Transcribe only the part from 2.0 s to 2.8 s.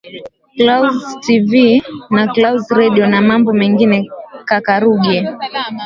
na claus